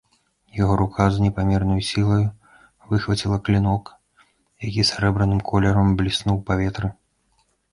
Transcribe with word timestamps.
Яго 0.59 0.75
рука 0.81 1.03
з 1.17 1.21
непамернаю 1.25 1.75
сілаю 1.89 2.27
выхваціла 2.93 3.37
клінок, 3.49 3.93
які 4.67 4.89
сярэбраным 4.91 5.45
колерам 5.51 5.87
бліснуў 6.01 6.35
у 6.41 6.43
паветры. 6.49 6.87